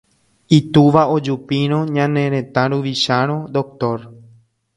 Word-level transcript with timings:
Itúva 0.57 1.01
ojupírõ 1.15 1.79
ñane 1.97 2.23
retã 2.33 2.63
ruvichárõ 2.71 3.37
Dr. 3.59 3.99